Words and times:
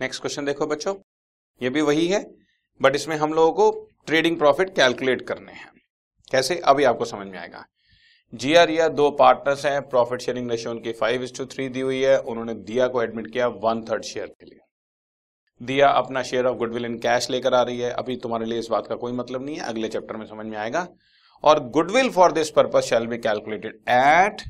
Next 0.00 0.20
question 0.22 0.44
देखो 0.44 0.66
बच्चों। 0.66 0.94
ये 1.62 1.70
भी 1.70 1.80
वही 1.80 2.06
है 2.08 2.18
बट 2.80 2.94
इसमें 2.96 3.16
हम 3.16 3.34
लोगों 3.34 3.52
को 3.52 3.88
ट्रेडिंग 4.06 4.36
प्रॉफिट 4.38 4.74
कैलकुलेट 4.76 5.22
करने 5.22 5.52
हैं। 5.52 5.70
कैसे? 6.30 6.56
अभी 6.56 6.84
आपको 6.84 7.04
समझ 7.04 7.26
में 7.26 7.38
आएगा। 7.38 7.64
जीआर 8.32 8.70
या 8.70 8.88
दो 8.88 9.10
पार्टनर्स 9.10 9.64
हैं 9.66 9.80
प्रॉफिट 9.88 10.20
शेयरिंग 10.20 10.50
रेशियो 10.50 10.72
उनकी 10.72 10.92
फाइव 10.92 11.22
इज़ 11.22 11.34
टू 11.34 11.46
थ्री 11.46 11.68
दी 11.68 11.80
हुई 11.80 12.00
है, 12.02 12.18
उन्होंने 12.18 12.54
दिया 12.54 12.88
को 12.88 13.02
एडमिट 13.02 13.30
किया 13.32 13.46
वन 13.46 13.84
थर्ड 13.90 14.02
शेयर 14.02 14.26
के 14.26 14.46
लिए। 14.46 14.58
दिया 15.62 15.88
अपना 15.88 16.22
share 16.22 16.46
of 16.46 16.56
goodwill 16.56 16.84
in 16.84 16.98
cash 16.98 17.30
लेकर 17.30 17.54
आ 17.54 17.62
रही 17.62 17.78
है। 17.80 17.90
अभी 17.90 18.16
तुम्हारे 18.16 18.46
लिए 18.46 18.58
इस 18.58 18.68
बात 18.70 18.86
का 18.86 18.94
कोई 18.94 19.12
मतलब 19.12 19.44
नहीं 19.44 19.56
है, 19.56 19.62
अगले 19.62 19.88
चैप्टर 19.88 20.16
में 20.16 20.26
समझ 20.26 20.46
में 20.46 20.58
आएगा। 20.58 20.86
और 21.44 21.68
goodwill 21.68 22.10
for 22.10 22.32
this 22.32 22.50
purpose 22.50 22.82
shall 22.82 23.06
be 23.06 23.18
calculated 23.18 23.80
at 23.88 24.42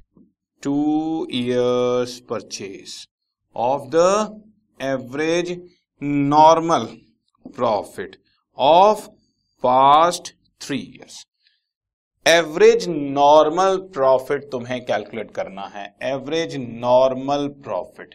two 0.62 1.28
years 1.33 2.19
purchase 2.20 3.08
of 3.56 3.88
the 3.88 4.50
average 4.80 5.51
normal 6.02 6.84
profit 7.45 8.16
of 8.59 9.06
past 9.62 10.33
three 10.60 10.78
years 10.78 11.24
average 12.27 12.88
normal 12.88 13.77
profit 13.95 14.45
तुम्हें 14.52 14.84
कैलकुलेट 14.84 15.30
करना 15.30 15.66
है। 15.74 15.84
Average 16.02 16.56
normal 16.59 17.47
profit 17.64 18.14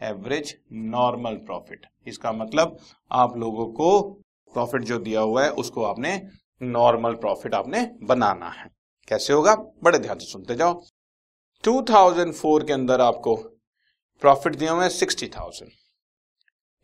average 0.00 0.54
normal 0.72 1.36
profit 1.46 1.86
इसका 2.06 2.32
मतलब 2.32 2.76
आप 3.12 3.36
लोगों 3.36 3.66
को 3.72 4.00
प्रॉफिट 4.54 4.82
जो 4.82 4.98
दिया 4.98 5.20
हुआ 5.20 5.44
है, 5.44 5.50
उसको 5.52 5.84
आपने 5.84 6.20
नॉर्मल 6.62 7.14
प्रॉफिट 7.14 7.54
आपने 7.54 7.80
बनाना 8.02 8.48
है। 8.50 8.68
कैसे 9.08 9.32
होगा? 9.32 9.54
बड़े 9.84 9.98
ध्यान 9.98 10.18
से 10.18 10.26
सुनते 10.26 10.54
जाओ। 10.54 10.80
2004 11.64 12.66
के 12.66 12.72
अंदर 12.72 13.00
आपको 13.00 13.34
प्रॉफिट 14.22 14.56
दिया 14.56 14.72
हुआ 14.72 14.82
है 14.82 14.88
सिक्सटी 14.88 15.28
थाउज़ेंड 15.28 15.70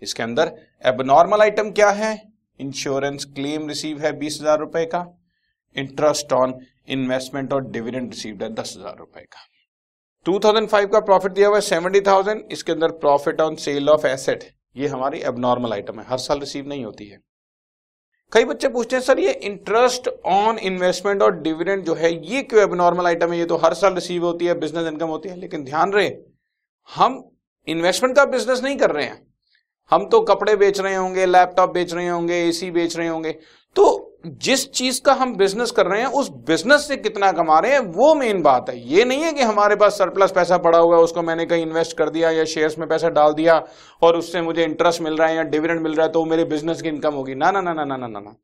इसके 0.04 0.22
अंदर 0.22 0.52
एबनॉर्मल 0.84 1.42
आइटम 1.42 1.70
क्या 1.72 1.90
है? 1.92 2.12
इंश्योरेंस 2.60 3.24
क्लेम 3.26 3.68
रिसीव 3.68 4.00
है 4.00 4.12
बीस 4.18 4.38
हज़ार 4.40 4.58
रुपए 4.58 4.84
का। 4.86 5.06
इंटरेस्ट 5.76 6.32
ऑन 6.32 6.54
इन्वेस्टमेंट 6.88 7.52
और 7.52 7.70
डिविडेंड 7.70 8.10
रिसीव्ड 8.10 8.42
है 8.42 8.52
दस 8.54 8.74
हज़ार 8.78 8.96
रुपए 8.98 9.20
का। 9.22 9.46
2005 10.26 10.90
का 10.92 11.00
प्रॉफिट 11.02 11.32
दिया 11.32 11.48
हुआ 11.48 11.56
है 11.56 11.60
सेवेंटी 11.62 12.00
थाउज़ेंड 12.02 12.42
इसके 12.52 12.72
अंदर 12.72 12.92
profit 13.00 13.40
on 13.40 13.54
sale 13.58 13.88
of 13.90 14.06
asset 14.06 14.44
ये 14.76 14.86
हमारी 14.88 15.18
एबनॉर्मल 15.22 15.72
आइटम 15.72 15.98
है, 16.00 16.06
हर 16.06 16.18
साल 16.18 16.38
रिसीव 16.40 16.68
नहीं 16.68 16.84
होती 16.84 17.06
है। 17.06 17.18
कई 18.32 18.44
बच्चे 18.44 18.68
पूछते 18.68 18.96
हैं, 18.96 19.02
सर, 19.02 19.18
ये 19.18 19.32
इंटरेस्ट 19.32 20.08
ऑन 20.26 20.58
इन्वेस्टमेंट 20.60 21.22
और 21.22 21.36
डिविडेंड 21.40 21.84
जो 21.84 21.94
है, 21.94 22.12
ये 22.26 22.42
क्यों 22.42 22.62
एबनॉर्मल 22.62 23.06
आइटम 23.06 23.32
है? 23.32 23.38
ये 23.38 23.44
तो 23.44 23.56
हर 23.56 23.74
साल 23.74 23.94
रिसीव 23.94 24.24
होती 24.24 24.46
है 24.46 24.58
बिज़नेस 24.60 24.86
इनकम 24.86 25.08
होती 25.08 25.28
है, 25.28 25.36
लेकिन 25.36 25.64
ध्यान 25.64 25.92
रहे, 25.92 26.10
हम 26.88 27.22
इन्वेस्टमेंट 27.68 28.16
का 28.16 28.24
बिज़नेस 28.26 28.62
नहीं 28.62 28.76
कर 28.76 28.90
रहे 28.90 29.04
हैं। 29.04 29.20
हम 29.90 30.08
तो 30.08 30.20
कपड़े 30.22 30.56
बेच 30.56 30.80
रहे 30.80 30.94
होंगे 30.94 31.26
लैपटॉप 31.26 31.72
बेच 31.72 31.92
रहे 31.94 32.08
होंगे 32.08 32.34
एसी 32.38 32.70
बेच 32.70 32.96
रहे 32.96 33.08
होंगे। 33.08 33.32
तो 33.76 34.00
जिस 34.26 34.70
चीज़ 34.72 35.00
का 35.02 35.12
हम 35.12 35.34
बिज़नेस 35.36 35.70
कर 35.70 35.86
रहे 35.86 36.00
हैं, 36.00 36.06
उस 36.08 36.28
बिज़नेस 36.46 36.86
से 36.88 36.96
कितना 36.96 37.30
कमा 37.32 37.58
रहे 37.58 37.72
हैं, 37.72 37.78
वो 37.78 38.14
मेन 38.14 38.40
बात 38.42 38.70
है। 38.70 38.78
ये 38.88 39.04
नहीं 39.04 39.22
है 39.22 39.32
कि 39.32 39.42
हमारे 39.42 39.76
पास 39.76 39.98
सरप्लस 39.98 40.32
पैसा 40.32 40.58
पड़ा 40.58 40.78
हुआ 40.78 40.96
है, 40.96 41.02
उसको 41.02 41.22
मैंने 41.22 41.46
कहीं 41.46 41.62
इन्वेस्ट 41.62 41.96
कर 41.96 42.10
दिया 42.10 42.30
या 42.30 42.44
शेयर्स 42.46 42.78
में 42.78 42.88
पैसा 42.88 43.08
डाल 43.10 43.32
दिया 43.34 43.60
और 44.02 44.16
उससे 44.16 44.42
मुझे 44.42 44.64
इंटरेस्ट 44.64 45.02
मिल 45.02 45.16
रहा 45.16 45.28
है 45.28 45.36
या 45.36 45.42
डिविडेंड 45.44 45.80
मिल 45.80 45.94
रहा 45.94 46.06
है 46.06 46.12
तो 46.12 46.24
मेरे 46.24 46.44
बिज़नेस 46.46 46.82
की 46.82 46.88
इनकम 46.88 47.14
होगी। 47.14 47.34
ना 47.34 47.50
ना 47.50 47.60
ना 47.60 47.72
ना 47.74 47.84
ना 47.84 47.96
ना 47.96 48.08
ना 48.08 48.34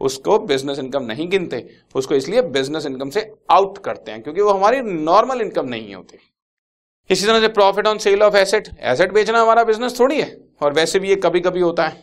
उसको 0.00 0.38
बिज़नेस 0.40 0.78
इनकम 0.78 1.02
नहीं 1.04 1.28
गिनते। 1.28 1.64
उसको 1.94 2.14
इसलिए 2.14 2.42
बिज़नेस 2.50 2.86
इनकम 2.86 3.10
से 3.10 3.30
आउट 3.50 3.78
करते 3.78 4.12
हैं, 4.12 4.22
क्योंकि 4.22 4.40
वो 4.40 4.50
हमारी 4.50 4.80
नॉर्मल 4.82 5.40
इनकम 5.42 5.68
नहीं 5.68 5.94
होती। 5.94 6.18
इसी 7.10 7.26
तरह 7.26 7.40
से 7.40 7.48
profit 7.50 7.86
on 7.86 7.98
sale 7.98 8.22
of 8.22 8.36
asset 8.36 8.68
asset 8.82 9.12
बेचना 9.12 9.40
हमारा 9.40 9.64
बिज़नेस 9.64 9.98
थोड़ी 10.00 10.20
है। 10.20 10.36
और 10.60 10.72
वैसे 10.72 10.98
भी 10.98 11.08
ये 11.08 11.16
कभी 11.16 11.40
कभी 11.40 11.60
होता 11.60 11.86
है। 11.86 12.02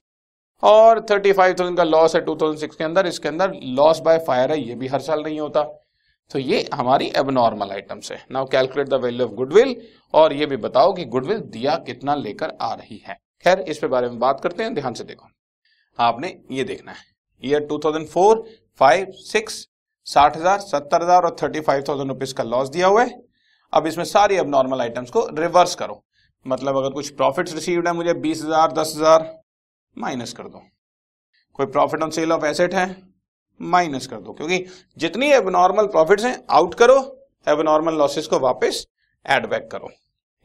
और 0.63 0.99
थर्टी 1.09 1.31
फाइव 1.33 1.55
थाउज़ेंड 1.59 1.77
का 1.77 1.83
लॉस 1.83 2.15
है 2.15 2.21
टू 2.21 2.35
थाउज़ेंड 2.35 2.59
सिक्स 2.59 2.75
के 2.75 2.83
अंदर 2.83 3.07
इसके 3.07 3.27
अंदर 3.27 3.53
लॉस 3.73 3.99
बाय 3.99 4.17
फायर 4.27 4.51
है 4.51 4.59
ये 4.59 4.75
भी 4.75 4.87
हर 4.87 4.99
साल 5.01 5.23
नहीं 5.23 5.39
होता। 5.39 5.63
तो 6.31 6.39
ये 6.39 6.67
हमारी 6.73 7.11
एबनॉर्मल 7.17 7.71
आइटम्स 7.71 8.11
है। 8.11 8.17
Now 8.31 8.45
calculate 8.47 8.89
the 8.89 8.93
value 9.01 9.25
of 9.25 9.33
goodwill 9.33 9.75
और 10.13 10.33
ये 10.33 10.45
भी 10.45 10.57
बताओ 10.59 10.93
कि 10.93 11.05
गुडविल 11.07 11.39
दिया 11.49 11.75
कितना 11.87 12.15
लेकर 12.15 12.53
आ 12.61 12.73
रही 12.73 13.01
है। 13.07 13.17
खैर 13.45 13.59
इस 13.61 13.77
पे 13.77 13.87
बारे 13.87 14.09
में 14.09 14.17
बात 14.19 14.39
करते 14.41 14.63
हैं 14.63 14.73
ध्यान 14.75 14.93
से 14.93 15.03
देखो। 15.03 15.27
आपने 15.99 16.35
ये 16.51 16.63
देखना 16.63 16.91
है। 16.91 17.03
ईयर 17.43 17.65
2004, 17.65 18.43
5, 18.81 19.11
6, 19.25 19.67
साठ 20.07 20.37
हज़ार 20.37 20.59
सत्तर 20.61 21.03
हज़ार 21.03 21.23
और 21.23 21.35
थर्टी 21.41 21.59
फाइव 21.61 21.83
थाउज़ेंड 21.87 22.09
रुपीज़ 22.09 22.33
का 22.33 22.43
लॉस 22.45 22.69
दिया 22.69 22.87
हुआ 22.87 23.03
है। 23.03 23.21
अब 23.73 23.87
इसमें 23.87 24.05
सारी 24.05 24.37
अब 24.37 24.49
नॉर्मल 24.49 24.81
आइटम्स 24.81 25.09
को 25.09 25.27
रिवर्स 25.33 25.75
करो। 25.75 26.03
मतलब 26.45 26.77
अगर 26.77 26.89
कुछ 26.91 27.09
प्रॉफिट्स 27.11 27.53
रिसीव्ड 27.53 27.87
है, 27.87 27.93
मुझे 27.93 28.13
बीस 28.15 28.43
हज़ार, 28.43 28.71
दस 28.73 28.93
हज़ार 28.95 29.33
माइनस 29.97 30.33
कर 30.33 30.43
दो। 30.45 30.61
कोई 31.55 31.65
profit 31.67 32.01
on 32.03 32.09
sale 32.11 32.31
of 32.31 32.45
asset 32.45 32.73
है 32.73 32.85
माइनस 33.59 34.07
कर 34.07 34.17
दो। 34.17 34.33
क्योंकि 34.33 34.65
जितनी 34.97 35.31
एबनॉर्मल 35.33 35.85
प्रॉफिट्स 35.87 36.25
हैं 36.25 36.37
आउट 36.51 36.73
करो 36.75 36.97
एबनॉर्मल 37.47 37.93
लॉसेस 37.93 38.27
को 38.27 38.39
वापस 38.39 38.85
ऐड 39.25 39.45
बैक 39.49 39.69
करो। 39.71 39.89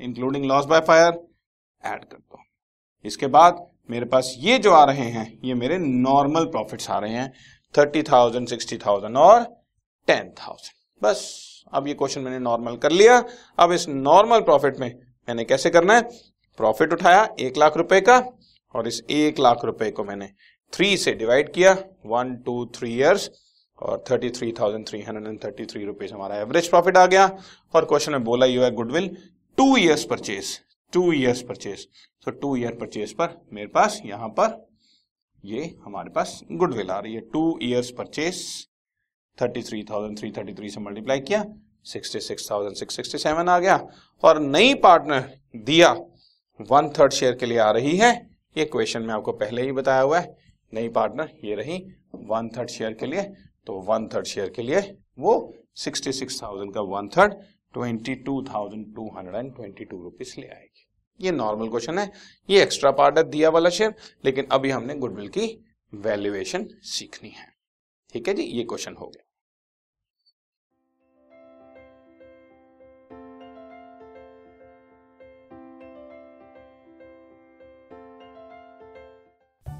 Including 0.00 0.44
loss 0.44 0.64
by 0.66 0.80
fire 0.80 1.12
add 1.82 2.04
कर 2.04 2.16
दो। 2.16 2.42
इसके 3.04 3.26
बाद 3.28 3.66
मेरे 3.90 4.06
पास 4.06 4.34
ये 4.38 4.58
जो 4.58 4.72
आ 4.72 4.84
रहे 4.84 5.08
हैं, 5.10 5.38
ये 5.44 5.54
मेरे 5.54 5.78
नॉर्मल 5.78 6.44
प्रॉफिट्स 6.46 6.90
आ 6.90 6.98
रहे 6.98 7.12
हैं 7.12 7.32
थर्टी 7.74 8.02
थाउज़ेंड 8.02 8.48
सिक्सटी 8.48 8.76
थाउज़ेंड 8.78 9.16
और 9.16 9.42
टेन 10.08 10.30
थाउज़ेंड 10.38 10.74
बस, 11.02 11.64
अब 11.72 11.86
ये 11.86 11.94
क्वेश्चन 11.94 12.20
मैंने 12.20 12.38
नॉर्मल 12.38 12.76
कर 12.76 12.90
लिया। 12.92 13.22
अब 13.58 13.72
इस 13.72 13.88
नॉर्मल 13.88 14.40
प्रॉफिट 14.42 14.78
में 14.78 14.90
मैंने 15.30 15.44
कैसे 15.44 15.70
करना 15.70 15.94
है? 15.94 16.02
प्रॉफिट 16.58 16.92
उठाया, 16.92 17.22
एक 17.40 17.58
लाख 17.58 17.76
रुपए 17.76 18.00
का, 18.00 18.16
और 18.74 18.88
इस 18.88 19.02
एक 19.10 19.38
लाख 19.40 19.64
रुपए 19.64 19.90
को 19.90 20.04
मैंने 20.04 20.28
थ्री 20.72 20.96
से 20.96 21.12
डिवाइड 21.14 21.52
किया 21.52 21.72
वन 22.06 22.34
टू 22.46 22.64
थ्री 22.74 22.90
ईयर्स 22.94 23.30
और 23.78 24.02
thirty 24.10 24.30
three 24.30 24.50
thousand 24.52 24.86
three 24.88 25.00
hundred 25.02 25.26
and 25.26 25.38
thirty 25.44 25.64
three 25.66 25.84
rupees 25.84 26.12
हमारा 26.14 26.36
एवरेज 26.36 26.68
प्रॉफिट 26.68 26.96
आ 26.96 27.04
गया। 27.06 27.26
और 27.74 27.84
क्वेश्चन 27.84 28.12
में 28.12 28.24
बोला 28.24 28.46
यू 28.46 28.62
है 28.62 28.70
goodwill 28.74 29.08
two 29.58 29.76
years 29.76 30.04
purchase 30.04 30.58
two 30.92 31.12
years 31.12 31.42
purchase 31.42 31.86
तो 32.26 32.30
टू 32.32 32.54
ईयर 32.56 32.74
परचेज 32.80 33.12
पर 33.14 33.40
मेरे 33.52 33.68
पास 33.68 34.00
यहाँ 34.06 34.28
पर 34.38 34.58
ये 35.44 35.64
हमारे 35.84 36.10
पास 36.10 36.40
गुडविल 36.52 36.90
आ 36.90 36.98
रही 36.98 37.14
है। 37.14 37.20
Two 37.32 37.58
years 37.62 37.90
purchase 37.98 38.44
thirty 39.38 39.62
three 39.62 39.82
thousand 39.90 40.18
three 40.18 40.30
thirty 40.38 40.54
three 40.54 40.70
से 40.70 40.80
मल्टीप्लाई 40.80 41.20
किया 41.22 41.44
sixty 41.86 42.20
six 42.20 42.50
thousand 42.50 42.76
six 42.76 42.96
sixty 42.96 43.18
seven 43.18 43.48
आ 43.48 43.58
गया 43.58 43.76
और 44.22 44.40
नई 44.40 44.74
पार्टनर 44.82 45.30
दिया 45.58 45.92
वन 46.60 46.88
थर्ड 46.98 47.12
शेयर 47.12 47.34
के 47.34 47.46
लिए 47.46 47.58
आ 47.58 47.70
रही 47.70 47.96
है। 47.96 48.10
ये 48.56 48.64
क्वेश्चन 48.66 49.02
में 49.02 49.12
आपको 49.14 49.32
पहले 49.34 49.62
ही 49.62 49.72
बताया 49.72 50.00
हुआ 50.00 50.18
है। 50.18 50.36
नई 50.72 50.88
पार्टनर 50.90 51.30
ये 51.44 51.54
रही 51.54 51.78
वन 52.26 52.48
थर्ड 52.56 52.68
शेयर 52.70 52.92
के 52.92 53.06
लिए। 53.06 53.22
तो 53.66 53.80
वन 53.82 54.08
थर्ड 54.14 54.26
शेयर 54.26 54.50
के 54.50 54.62
लिए 54.62 54.80
वो 55.18 55.32
सिक्सटी 55.76 56.12
सिक्स 56.12 56.42
थाउज़ेंड 56.42 56.72
का 56.74 56.80
one 56.88 57.08
third 57.16 57.34
twenty 57.74 58.14
two 58.16 58.42
thousand 58.44 58.94
two 58.94 59.08
hundred 59.16 59.36
and 59.36 59.54
twenty 59.56 59.84
two 59.84 60.02
rupees 60.02 60.34
ले 60.40 60.46
आएगी। 60.48 60.86
ये 61.20 61.30
नॉर्मल 61.32 61.68
क्वेश्चन 61.68 61.98
है। 61.98 62.10
ये 62.48 62.62
एक्स्ट्रा 62.62 62.90
पार्ट 62.92 63.18
है 63.18 63.24
दिया 63.30 63.48
वाला 63.50 63.70
शेयर 63.70 63.94
लेकिन 64.24 64.46
अभी 64.52 64.70
हमने 64.70 64.94
गुडविल 64.96 65.28
की 65.28 65.46
वैल्यूएशन 65.92 66.66
सीखनी 66.88 67.28
है। 67.28 67.46
ठीक 68.12 68.28
है 68.28 68.34
जी? 68.34 68.42
ये 68.42 68.64
क्वेश्चन 68.64 68.94
हो 68.94 69.06
गया। 69.06 69.24